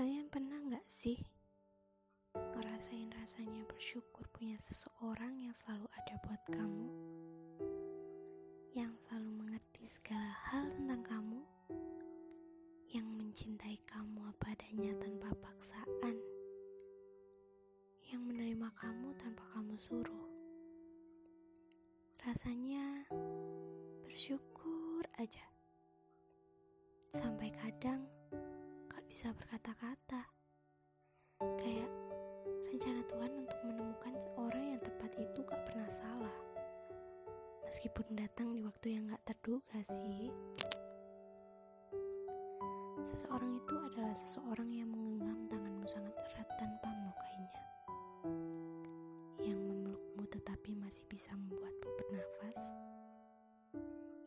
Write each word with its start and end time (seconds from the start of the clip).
Kalian 0.00 0.32
pernah 0.32 0.56
nggak 0.56 0.88
sih 0.88 1.20
ngerasain 2.32 3.12
rasanya 3.20 3.68
bersyukur 3.68 4.24
punya 4.32 4.56
seseorang 4.56 5.36
yang 5.36 5.52
selalu 5.52 5.92
ada 5.92 6.16
buat 6.24 6.40
kamu? 6.56 6.88
Yang 8.72 8.96
selalu 9.04 9.30
mengerti 9.44 9.84
segala 9.84 10.32
hal 10.48 10.72
tentang 10.72 11.04
kamu? 11.04 11.40
Yang 12.96 13.08
mencintai 13.12 13.76
kamu 13.84 14.24
apa 14.24 14.56
adanya 14.56 14.96
tanpa 15.04 15.36
paksaan? 15.36 16.16
Yang 18.08 18.22
menerima 18.24 18.68
kamu 18.80 19.08
tanpa 19.20 19.44
kamu 19.52 19.76
suruh? 19.76 20.28
Rasanya 22.24 23.04
bersyukur 24.08 25.04
aja. 25.20 25.44
Sampai 27.12 27.52
kadang 27.52 28.08
bisa 29.10 29.34
berkata-kata. 29.34 30.22
Kayak 31.58 31.90
rencana 32.70 33.02
Tuhan 33.10 33.32
untuk 33.42 33.58
menemukan 33.66 34.14
orang 34.38 34.64
yang 34.70 34.80
tepat 34.86 35.10
itu 35.18 35.42
gak 35.50 35.66
pernah 35.66 35.90
salah. 35.90 36.36
Meskipun 37.66 38.06
datang 38.14 38.54
di 38.54 38.62
waktu 38.62 38.94
yang 38.94 39.10
gak 39.10 39.26
terduga 39.26 39.82
sih. 39.82 40.30
Seseorang 43.02 43.58
itu 43.58 43.74
adalah 43.82 44.14
seseorang 44.14 44.70
yang 44.70 44.94
menggenggam 44.94 45.58
tanganmu 45.58 45.90
sangat 45.90 46.14
erat 46.30 46.46
tanpa 46.54 46.94
melukainya. 46.94 47.64
Yang 49.42 49.58
memelukmu 49.58 50.22
tetapi 50.30 50.78
masih 50.78 51.02
bisa 51.10 51.34
membuatmu 51.34 51.88
bernafas. 51.98 52.60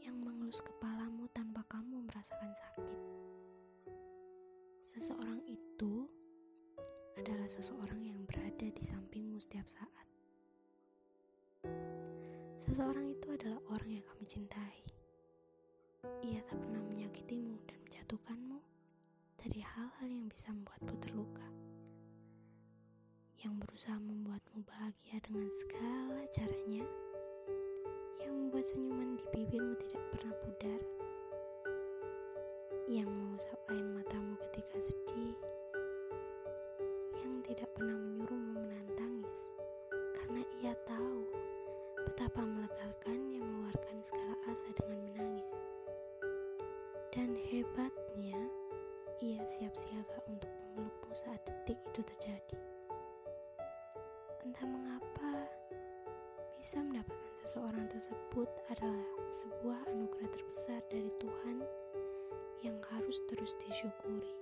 Yang 0.00 0.16
mengelus 0.24 0.64
kepalamu 0.64 1.28
tanpa 1.36 1.68
kamu 1.68 2.00
merasakan 2.08 2.56
sakit. 2.56 3.19
Seseorang 4.90 5.38
itu 5.46 6.10
adalah 7.14 7.46
seseorang 7.46 8.02
yang 8.02 8.26
berada 8.26 8.66
di 8.66 8.82
sampingmu 8.82 9.38
setiap 9.38 9.70
saat. 9.70 10.06
Seseorang 12.58 13.14
itu 13.14 13.30
adalah 13.30 13.62
orang 13.70 13.86
yang 13.86 14.04
kamu 14.10 14.26
cintai. 14.26 14.82
Ia 16.26 16.42
tak 16.42 16.58
pernah 16.58 16.82
menyakitimu 16.90 17.62
dan 17.70 17.78
menjatuhkanmu 17.86 18.58
dari 19.38 19.62
hal-hal 19.62 20.08
yang 20.10 20.26
bisa 20.26 20.50
membuatmu 20.50 20.94
terluka. 20.98 21.46
Yang 23.46 23.54
berusaha 23.62 23.94
membuatmu 23.94 24.66
bahagia 24.66 25.22
dengan 25.22 25.46
segala 25.54 26.18
caranya. 26.34 26.82
Yang 28.18 28.32
membuat 28.34 28.66
senyuman 28.66 29.14
di 29.14 29.24
bibirmu 29.38 29.78
tidak 29.86 30.02
pernah 30.18 30.34
pudar 30.42 30.80
yang 32.90 33.06
mengusap 33.06 33.54
air 33.70 33.86
matamu 33.86 33.99
tidak 37.60 37.76
pernah 37.76 37.92
menyuruhmu 37.92 38.56
menahan 38.56 38.88
tangis, 38.96 39.40
karena 40.16 40.40
ia 40.64 40.72
tahu 40.88 41.28
betapa 42.08 42.40
melegakannya 42.40 43.36
mengeluarkan 43.36 44.00
segala 44.00 44.32
asa 44.48 44.64
dengan 44.80 44.96
menangis. 45.04 45.52
Dan 47.12 47.36
hebatnya, 47.36 48.40
ia 49.20 49.44
siap 49.44 49.76
siaga 49.76 50.24
untuk 50.32 50.48
memelukmu 50.48 51.12
saat 51.12 51.36
detik 51.44 51.76
itu 51.84 52.00
terjadi. 52.00 52.56
Entah 54.40 54.64
mengapa, 54.64 55.44
bisa 56.56 56.80
mendapatkan 56.80 57.32
seseorang 57.44 57.84
tersebut 57.92 58.48
adalah 58.72 59.04
sebuah 59.28 59.84
anugerah 59.92 60.32
terbesar 60.32 60.80
dari 60.88 61.12
Tuhan 61.20 61.60
yang 62.64 62.80
harus 62.88 63.20
terus 63.28 63.52
disyukuri. 63.68 64.32